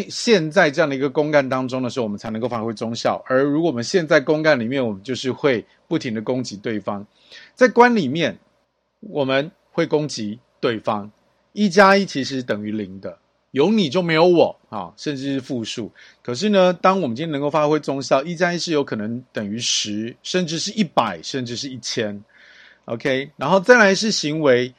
[0.09, 3.23] 现在这样的一个公干当中的时候，我们才能够发挥综效。
[3.27, 7.07] 而如果我们现在公干里面，我们就是会不停的攻击对方。
[7.55, 8.39] 在观里面，
[9.01, 11.13] 我们会攻击对方。
[11.53, 13.19] 一加一其实等于零的，
[13.53, 15.93] 有你就没有我啊，甚至是负数。
[16.21, 22.23] 可是呢，当我们今天能够发挥综效，一加一是有可能等于十，甚至是一百，甚至是一千。
[22.87, 24.75] OK，然后再来是行为。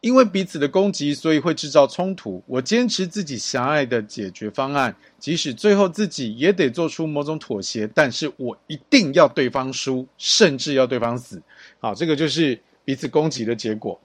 [0.00, 2.40] 因为彼此的攻击，所以会制造冲突。
[2.46, 11.42] 我坚持自己狭隘的解决方案，即使最后自己也得做出某种妥协，但是我一定要对方输，甚至要对方死。
[11.80, 14.00] 好，这个就是彼此攻击的结果。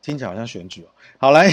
[0.00, 0.88] 听起来好像选举哦。
[1.18, 1.50] 好，来，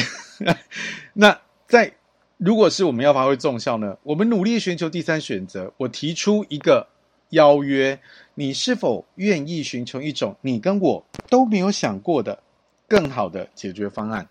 [1.13, 1.93] 那在
[2.37, 3.97] 如果是我们要发挥重效呢？
[4.03, 5.73] 我们努力寻求第三选择。
[5.77, 6.87] 我提出一个
[7.29, 7.99] 邀约，
[8.35, 12.41] 你是否愿意寻求一种你跟我都没有想过的？
[12.87, 14.27] 更好的解决方案，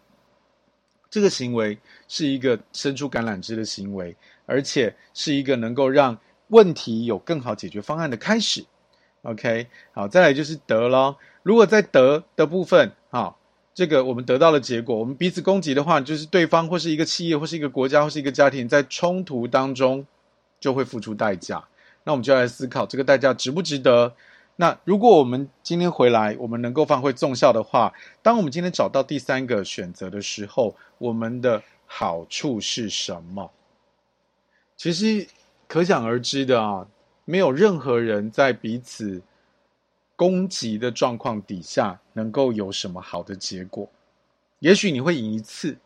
[1.08, 4.14] 这个行为是一个伸出橄榄枝的行为，
[4.44, 8.62] 而且是一个能够让问题有更好解决方案的开始。
[9.22, 11.16] OK，好，再来就是得咯。
[11.42, 13.39] 如果在得的部分，好，
[13.80, 20.06] 这个我们得到的结果，我们彼此攻击的话，就是对方或是一个企业或是一个国家或是一个家庭在冲突当中
[20.60, 21.64] 就会付出代价。
[22.04, 24.12] 那我们就要来思考，这个代价值不值得？
[24.56, 27.90] 那如果我们今天回来，我们能够发挥综效的话，
[28.20, 33.50] 当我们今天找到第三个选择的时候，我们的好处是什么？
[34.76, 35.26] 其实
[35.66, 36.86] 可想而知的啊，
[37.24, 39.22] 没有任何人在彼此
[40.20, 43.88] 攻击的状况底下能够有什么好的结果。
[44.58, 45.78] 也许你会赢一次，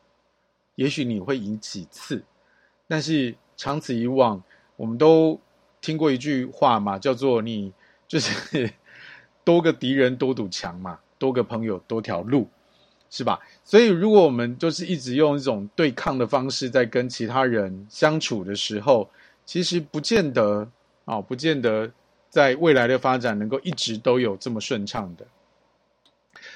[0.75, 2.21] 也许你会赢几次，
[2.89, 4.43] 但是长此以往，
[4.75, 5.41] 我们都
[5.81, 7.73] 听过一句话嘛，叫做你。
[8.09, 8.71] 就是
[9.45, 12.49] 多个敌人多堵墙嘛，多个朋友多条路，
[13.11, 13.39] 是吧？
[13.63, 19.09] 所以如果我们就是一直用一种对抗的方式在跟其他人相处的时候，
[19.47, 20.69] 其实不见得
[21.05, 21.91] 啊、哦，不见得
[22.35, 25.25] 在未来的发展能够一直都有这么顺畅的。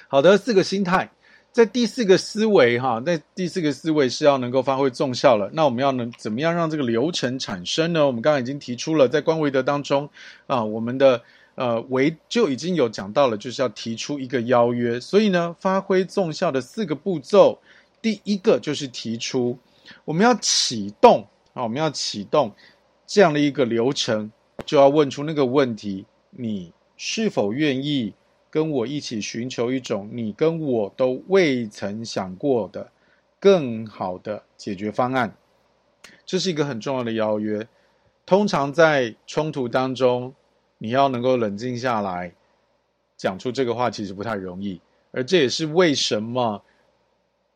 [0.08, 1.08] 好的，四个心态，
[1.52, 5.48] 在第四个思维哈，在第四个思维是要能够发挥重效了。
[5.52, 8.04] 那我们要能怎么样让这个流程产生呢？
[8.04, 10.10] 我们刚刚已经提出了，在观为德当中
[10.48, 11.22] 啊，我们的。
[11.54, 15.00] 呃，维就已经有讲到了，就是要提出一个邀约。
[15.00, 17.58] 所以呢，发挥重效的四个步骤，
[18.00, 19.58] 第一个就是提出，
[20.04, 22.54] 我们要启动啊，我们要启动
[23.08, 24.30] 这样的一个流程，
[24.64, 28.12] 就要问出那个问题：你是否愿意
[28.50, 32.90] 跟我一起寻求一种你跟我都未曾想过的
[33.40, 35.34] 更好的解决方案？
[36.26, 37.66] 这是一个很重要的邀约。
[38.26, 40.34] 通常在冲突当中，
[40.76, 42.34] 你要能够冷静下来，
[43.16, 44.80] 讲出这个话，其实不太容易。
[45.12, 46.62] 而这也是为什么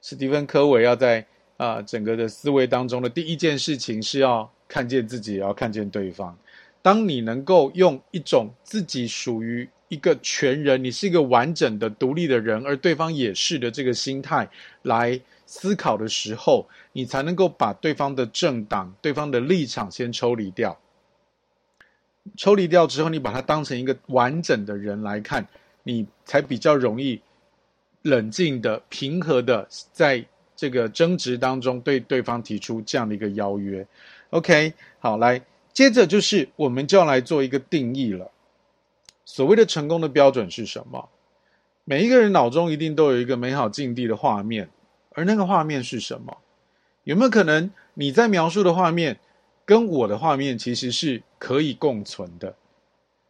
[0.00, 1.26] 史蒂芬·科维要在
[1.59, 6.36] 啊、整个的思维当中的第一件事情是要看见自己，也要看见对方。
[6.83, 14.49] 当你能够用一种自己属于一个全人，你是一个完整的独立的人，而对方也是的这个心态
[14.83, 20.78] 来思考的时候，你才能够把对方的政党、对方的立场先抽离掉。
[22.37, 25.47] 抽离掉之后，你把它当成一个完整的人来看，
[25.83, 27.20] 你才比较容易
[28.03, 30.24] 冷静的、平和的，在
[30.57, 33.87] 这个争执当中对对方提出这样的一个邀约。
[34.30, 35.43] OK，好，来，
[35.73, 38.31] 接着就是我们就要来做一个定义了。
[39.25, 41.09] 所谓的成功的标准是什么？
[41.85, 44.68] 每一个人脑中一定都有一个美好境地的画面。
[45.14, 46.39] 而那个画面是什么？
[47.05, 49.18] 有没有可能你在描述的画面
[49.64, 52.55] 跟我的画面其实是可以共存的，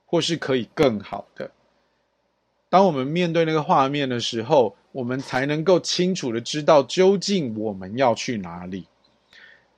[0.06, 1.50] 或是可以更好的？
[2.68, 8.86] 当我们面对那个画面的时候，我们才能够清楚的知道究竟我们要去哪里。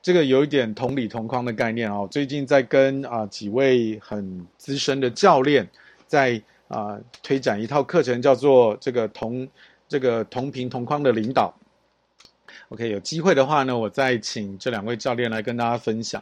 [0.05, 2.07] 这个有一点同理同框的概念哦。
[2.11, 5.67] 最近在跟啊、几位很资深的教练
[6.05, 9.49] 在啊、推展一套课程，叫做这个同
[9.87, 11.51] 这个同频同框的领导。
[12.69, 16.21] OK，有机会的话呢，我再请这两位教练来跟大家分享。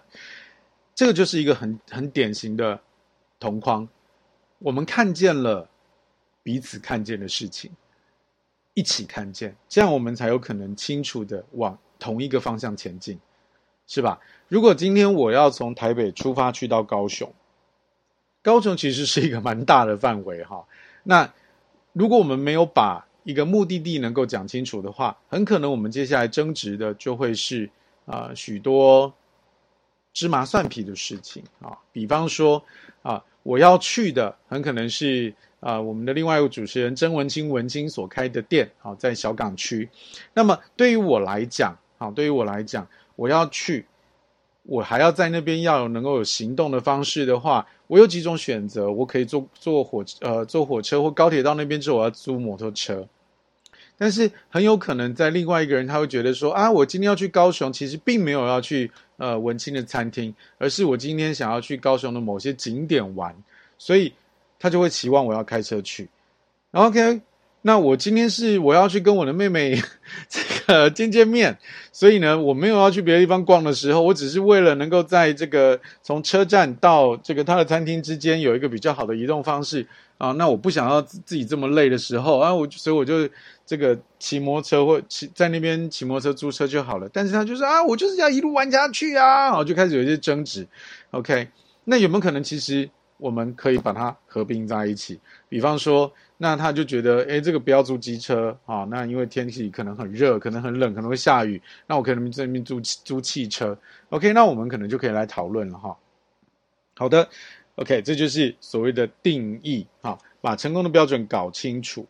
[0.96, 2.80] 这个就是一个很很典型的
[3.38, 3.86] 同框，
[4.60, 5.70] 我们看见了
[6.42, 7.70] 彼此看见的事情，
[8.76, 13.20] 一起看见，这样我们才有可能清楚的往同一个方向前进，
[13.88, 14.20] 是吧？
[14.48, 17.32] 如果今天我要从台北出发去到高雄，
[18.42, 20.66] 高雄其实是一个蛮大的范围哈。
[21.04, 21.34] 那
[21.92, 27.70] 如果我们没有把一个目的地能够讲清楚的话，很可能我们接下来争执的就会是
[28.06, 29.14] 啊、许多
[30.14, 32.62] 芝麻蒜皮的事情啊，比方说
[33.02, 39.90] 啊我要去的很可能是啊我们的另外一个主持人曾文清文清所开的店啊，在小港区。
[40.34, 43.86] 那么对于我来讲啊，对于我来讲，我要去。
[44.66, 53.06] 我还要在那边要有能够有行动的方式的话，我有几种选择，我可以坐坐火呃坐火车或高铁到那边之后，我要租摩托车。
[53.98, 63.36] 但是很有可能在另外一个人他会觉得说啊，我今天要去高雄，其实并没有要去呃文青的餐厅，而是我今天想要去高雄的某些景点玩，
[63.78, 64.14] 所以
[64.58, 66.08] 他就会期望我要开车去。
[66.72, 67.20] OK。
[67.66, 69.82] 那我今天是我要去跟我的妹妹
[70.74, 71.58] 呃见见面，
[71.92, 80.32] 所以呢，我没有要去别的地方逛的时候，我只是为了能够在这个从车站到这个他的餐厅之间有一个比较好的移动方式啊。
[80.34, 83.30] 那我不想要自己这么累的时候啊，我所以我就
[83.66, 87.08] 这个骑摩托车或骑在那边骑摩托车租车就好了。
[87.14, 90.68] 但是他就说啊，我就是要一路玩下去啊，然后就开始有一些争执。
[91.12, 91.48] OK，
[91.86, 95.20] 那有没有可能其实我们可以把它合并在一起？
[95.50, 96.12] 比方说。
[96.36, 98.86] 那他就觉得，哎，这个不要租机车啊。
[98.90, 101.62] 那因为天气可能很热，可能很冷，可能会下雨。
[101.88, 103.78] 那我可能在那边租租汽车。
[104.10, 105.98] OK，那我们可能就可以来讨论了哈。
[106.96, 107.30] 好的
[107.76, 112.06] ，OK，这就是所谓的定义啊，把成功的标准搞清楚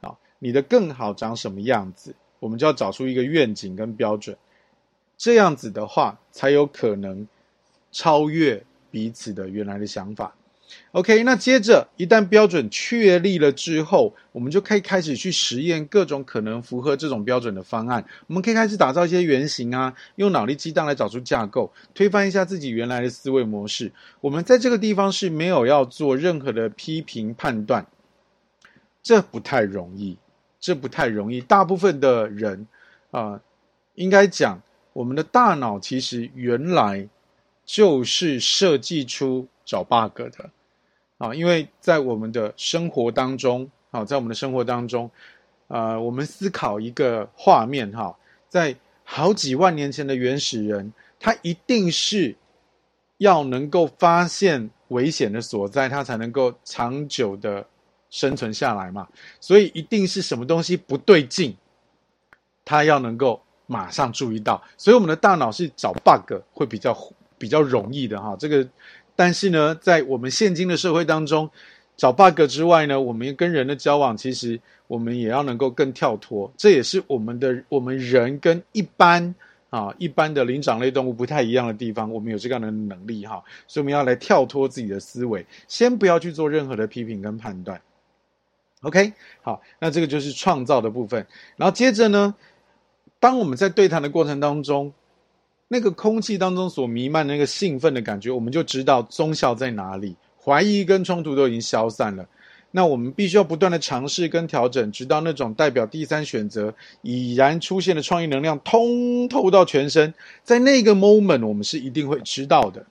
[0.00, 0.16] 啊。
[0.38, 4.34] 你的更好长什么样子，我们就要找出一个愿景跟标准。
[5.18, 7.28] 这样子的话，才有可能
[7.92, 10.34] 超越彼此的原来的想法。
[10.92, 18.04] OK，那接着一旦标准确立了之后，我们就可以开始去实验各种可能符合这种标准的方案。
[18.28, 23.90] 我们可以开始打造一些原型啊，用脑力激荡来找出架构，推翻一下自己原来的思维模式。
[24.20, 27.84] 我们在这个地方是没有要做任何的批评判断，
[29.02, 30.16] 这不太容易，
[30.60, 31.40] 这不太容易。
[31.40, 32.68] 大部分的人
[33.10, 33.40] 啊，
[33.96, 34.62] 应该讲，
[34.92, 37.08] 我们的大脑其实原来
[37.64, 40.50] 就是设计出找 bug 的。
[41.24, 45.10] 啊，因为在我们的生活当中，啊，在我们的生活当中，
[45.68, 48.14] 呃，我们思考一个画面，哈，
[48.46, 52.36] 在好几万年前的原始人，他一定是
[53.16, 57.66] 要能够发现危险的所在，他才能够长久的
[58.10, 59.08] 生存下来嘛。
[59.40, 61.56] 所以一定是什么东西不对劲，
[62.66, 64.62] 他要能够马上注意到。
[64.76, 66.94] 所以我们的大脑是找 bug 会比较
[67.38, 68.68] 比较容易的哈，这个。
[69.16, 71.48] 但是呢，在我们现今的社会当中，
[71.96, 76.52] 找 bug 之外呢，我们跟人的交往，其实我们也要能够更跳脱。
[76.56, 79.34] 这也是我们的我们人跟一般
[79.70, 82.10] 啊一般的灵长类动物不太一样的地方。
[82.10, 87.80] 我们有这样的能力哈，所以我们要来跳脱自己的思维，先不要去做任何的批评跟判断。
[88.82, 89.12] OK，
[89.42, 91.26] 好，那这个就是创造的部分。
[91.56, 92.34] 然后接着呢，
[93.20, 94.92] 当我们在对谈的过程当中，
[95.68, 100.16] 那个空气当中所弥漫的那个兴奋的感觉，我们就知道综效在哪里。
[100.42, 102.28] 怀疑跟冲突都已经消散了，
[102.70, 110.12] 那我们必须要不断的尝试跟调整，直到那种代表第三选择已然出现的创意能量通透到全身，
[110.42, 112.84] 在那个 moment 我们是一定会知道的。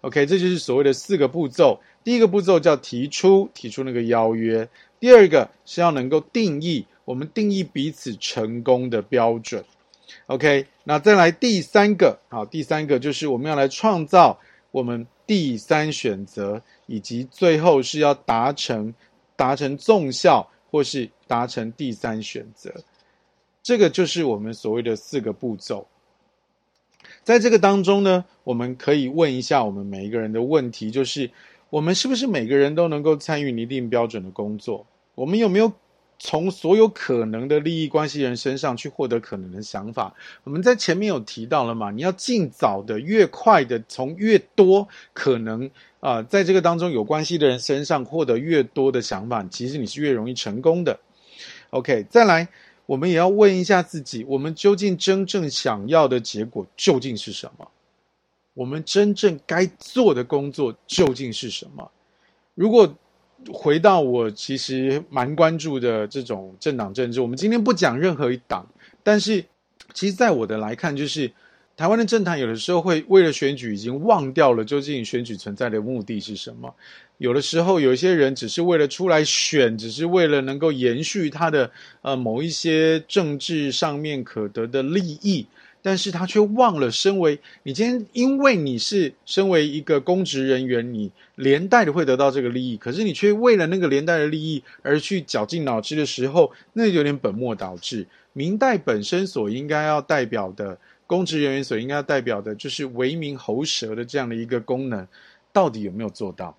[0.00, 1.80] OK，这就是所谓的四个步骤。
[2.02, 4.66] 第一个步骤叫提出，提出那个邀约；
[4.98, 9.64] 第二个是要能够定义，我们定义彼此成功的标准。
[10.26, 14.38] OK，那再来第三个，好，第三个就是我们要来创造
[14.70, 15.06] 我们。
[15.26, 18.92] 第三选择，以及最后是要达成
[19.36, 22.70] 达成纵效，或是达成第三选择，
[23.62, 25.86] 这个就是我们所谓的四个步骤。
[27.22, 31.30] 在这个当中呢，我们可以问一下我们每一个人的问题，就是
[31.70, 34.86] 我们是不是每个人都能够参与拟定标准的工作？
[35.14, 35.72] 我们有没有？
[36.26, 41.90] 从所有可能的利益关系人身上去获得可能的想法，我们在前面有提到了嘛？
[41.90, 45.70] 你要尽早的、越快的，从越多可能
[46.00, 50.98] 啊、在这个当中有关系的人身上获得越多的想法，其实你是越容易成功的。
[51.68, 52.48] OK，再来，
[52.86, 57.68] 我们也要问一下自己：我们究竟真正想要的结果究竟是什么？
[58.54, 61.90] 我们真正该做的工作究竟是什么？
[62.54, 62.96] 如果
[63.52, 68.66] 回到我其实蛮关注的这种政党政治，我们今天不讲任何一党，
[69.02, 69.44] 但是
[69.92, 71.30] 其实在我的来看，就是
[71.76, 76.74] 台湾的政坛有的时候会为了选举已经忘掉了究竟选举存在的目的是什么。
[77.18, 81.70] 有的时候有一些人只是为了出来选，只是为了能够延续他的
[82.02, 85.46] 呃某一些政治上面可得的利益。
[85.86, 98.06] 但是他却忘了，身为你今天，因为你是身为一个公职人员，你连带的会得到这个利益，可是你却为了那个连带的利益而去绞尽脑汁的时候，那有点本末倒置。
[98.32, 105.06] 明代本身所应该要代表的公职人员所应该要代表的，就是为民喉舌的这样的一个功能，
[105.52, 106.56] 到底有没有做到？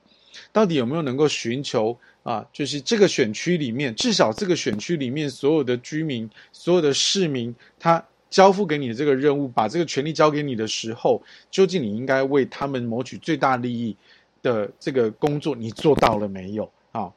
[0.54, 2.46] 到底有没有能够寻求啊？
[2.54, 8.06] 就是这个选区里面，至少这个选区里面所有的居民、所有的市民，他。
[8.30, 13.96] 交付给你的这个任务，把这个权力交给你的时候，究竟你应该为他们谋取最大利益
[14.42, 16.70] 的这个工作，你做到了没有？
[16.92, 17.14] 好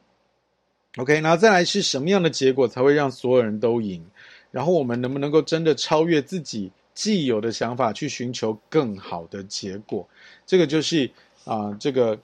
[0.97, 4.05] ，OK，然后再来是什么样的结果才会让所有人都赢？
[4.51, 10.09] 然后我们能不能够真的超越自己既有的想法，去寻求更好的结果？
[10.47, 11.11] 这个就是
[11.45, 12.19] 啊、这个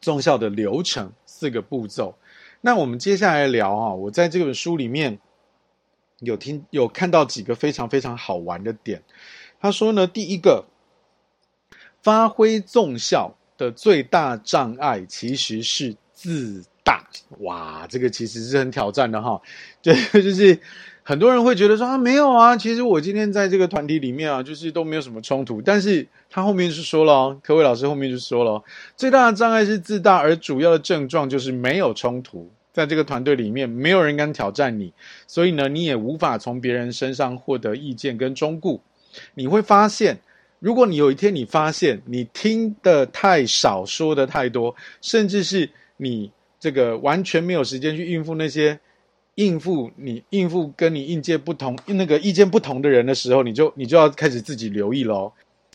[0.00, 2.14] 综效的流程四个步骤。
[2.60, 5.18] 那我们接下来聊啊，我在这本书里面。
[6.22, 9.02] 有听有看到几个非常非常好玩的点，
[9.60, 10.64] 他说呢，第一个，
[12.02, 17.08] 发挥综效的最大障碍其实是自大。
[17.40, 19.40] 哇，这个其实是很挑战的哈。
[19.82, 20.58] 对， 就是
[21.02, 25.60] 很多人会觉得说啊，没有啊，其实我今天在这个团体里面啊，就是都没有什么冲突。
[25.60, 28.62] 但是他后面是说了哦，柯维老师后面就说了，
[28.96, 32.50] 最大的障碍是自大，而主要的症状就是没有冲突。
[32.72, 34.92] 在这个团队里面，没有人敢挑战你，
[35.26, 38.80] 所以呢，你也无法从别人身上获得意见跟忠告。
[39.34, 40.18] 你会发现，
[40.58, 45.68] 如果你有一天你发现你听得太少，说得太多，甚至是
[45.98, 48.80] 你这个完全没有时间去应付那些
[49.34, 55.30] 应付你应付跟你意见不同那个意见不同的人的时候，你就你就要开始自己留意喽。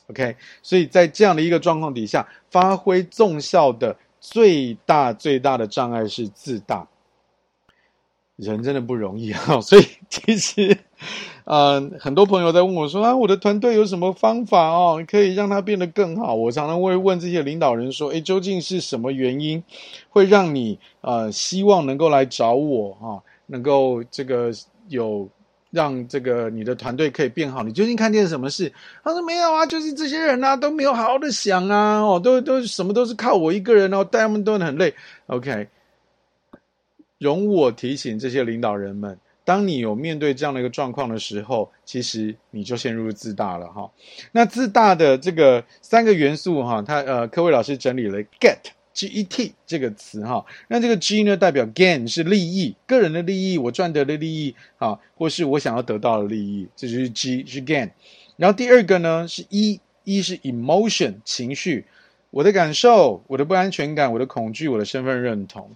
[0.08, 3.95] OK，所以在这样的一个状况底下，发挥综效的。
[4.20, 6.88] 最大最大的障碍是自大，
[8.36, 9.59] 人真的不容易啊！
[9.61, 10.78] 所以其实，
[11.45, 19.63] 呃，很多朋友在问我说：“啊，我的团队有什么方法哦，可以让它变得更好？”我常常会问这些领导人说：“诶，究竟是什么原因
[20.09, 23.24] 会让你呃希望能够来找我啊？
[23.47, 24.51] 能够这个
[24.89, 25.30] 有？”
[25.70, 28.72] 让这个你的团队可以变好，你究竟看见什么事？
[29.03, 34.93] 他说没有啊，就是这些人啊都没有好好的想啊，哦，都都什么都是靠我一个人哦，带他们都很累。
[35.28, 35.68] OK，
[37.18, 43.91] 容我提醒这些领导人们，当你有面对这样的一个状况的时候，其实你就陷入自大了哈。
[44.32, 48.57] 那自大的这个三个元素哈，他呃，柯维老师整理了 get。
[48.98, 57.91] G-E-T 这个词哈，那这个 G 呢代表 gain 是利益，个人的利益，我赚得的利益啊，或是我想要得到的利益，这就是 G 是 gain。
[58.38, 61.86] 然后第二个呢是 E，E 是 emotion 情绪，
[62.32, 65.76] 我的感受、我的不安全感、我的恐惧、我的身份认同。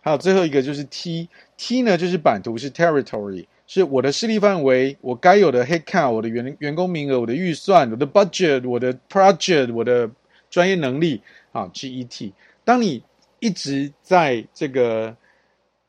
[0.00, 10.10] 还有最后一个就是 T，T 呢就是版图，是 territory，是我的势力范围，我该有的 headcount，我的员员工名额，我的预算，我的 budget，我的 project，我的
[10.48, 11.20] 专业能力
[11.52, 12.32] 啊，GET。
[12.64, 13.02] 当你
[13.38, 15.14] 一直在这个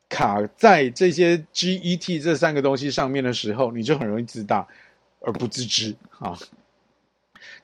[0.08, 4.66] 卡在这些 GET 这三个东西上面的时候，你就很容易自大
[5.20, 6.38] 而不自知啊。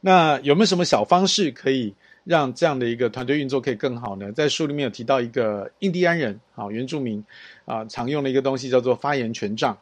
[0.00, 1.94] 那有没有什么小方式可以
[2.24, 4.32] 让这样的一个团队运作可以更好呢？
[4.32, 7.24] 在书里面有提到一个印第安人啊，原住民
[7.64, 9.76] 啊常用的一个东西叫做发言权杖。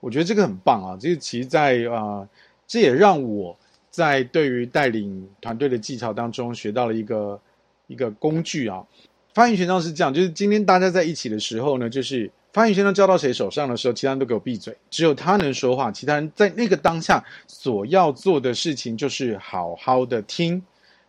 [0.00, 2.28] 我觉得这个很棒啊，这个其实在啊，
[2.66, 3.58] 这也让我
[3.90, 7.40] 在对于带领团队的技巧当中学到了一个
[7.88, 8.86] 一个工具啊。
[9.34, 15.92] 发言权杖是这样，就是今天大家在一起的时候呢，就是发言权杖交到谁手上的时候，其他人都给我闭嘴，只有他能说话。
[15.92, 20.62] 其他人在那个当下所要做的事情就是好好的听，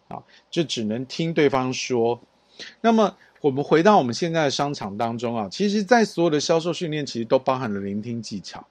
[0.09, 0.21] 啊，
[0.51, 2.19] 就只能听对方说。
[2.81, 8.67] 那么我们回到我们现在的商场当中啊，其实，在所有的销售训练，其实都包含了聆听技巧。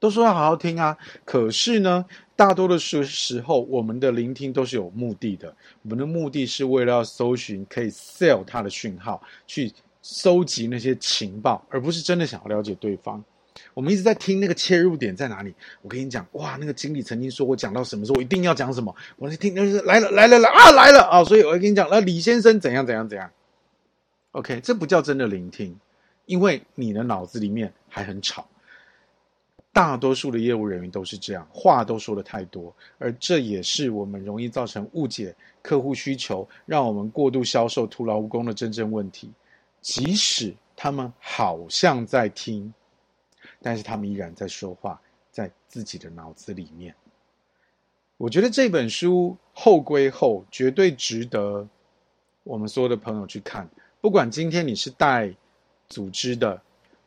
[0.00, 5.54] 都说要好好听啊，可是呢，大多的时时候，我们的聆听都是有目的的。
[5.82, 9.70] 我们的目的是为了要搜寻可以 sell 它的讯号，去
[10.02, 13.22] 收集那些情报，而不是真的想要了解对方。
[13.74, 15.54] 我们一直在听那个切入点在哪里。
[15.82, 18.94] 我跟你讲，哇，那个经理曾经说我讲到什么时候，我一定要讲什么。
[19.16, 21.22] 我在听，就是来了，来了，来啊，来了啊！
[21.24, 23.30] 所以我跟你讲，那李先生怎样怎样怎样。
[24.30, 25.78] OK，这不叫真的聆听，
[26.24, 28.48] 因为你的脑子里面还很吵。
[29.72, 39.30] 大多数的业务人员都是这样，话都说得太多，而这也是我们容易造成误解客户需求，让我们过度销售、徒劳无功的真正问题。
[39.80, 42.74] 即使他们好像在听，
[43.62, 45.00] 但是他们依然在说话，
[45.30, 46.92] 在自己的脑子里面。
[48.16, 51.66] 我觉得这本书后归后，绝对值得
[52.42, 53.70] 我们所有的朋友去看。
[54.00, 55.32] 不管今天你是带
[55.88, 56.60] 组织的，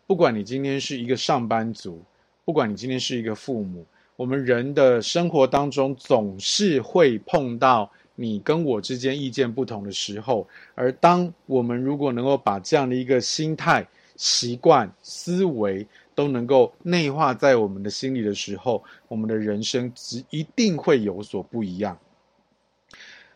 [0.07, 2.01] 不管你今天是一个上班族。
[2.45, 3.85] 不管你今天是一个父母，
[4.15, 13.87] 我们人的生活当中总是会碰到你跟我之间意见不同的时候，而当我们如果能够把这样的一个心态、
[14.17, 21.97] 习惯、思维都能够内化在我们的心里的时候，我们的人生只一定会有所不一样。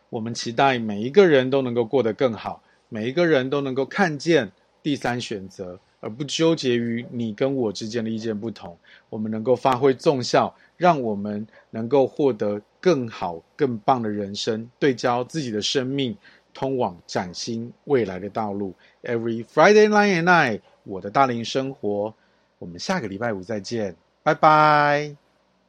[0.10, 4.52] 我们期待每一个人都能够过得更好，每一个人都能够看见
[4.84, 5.80] 第三选择。
[6.00, 8.78] 而不纠结于你跟我之间的意见不同，
[9.10, 16.16] 我们能够发挥纵效，让我们能够获得更好、更棒的人生，对焦自己的生命，
[16.54, 18.74] 通往崭新未来的道路。
[19.04, 22.14] Every Friday night and night，我的大龄生活，
[22.60, 25.27] 我们下个礼拜五再见，拜拜。